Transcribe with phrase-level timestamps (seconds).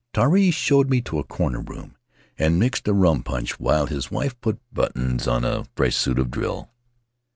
[0.15, 1.95] Tari showed me to a corner room,
[2.35, 6.31] and mixed a rum punch while his wife put buttons on a fresh suit of
[6.31, 6.71] drill.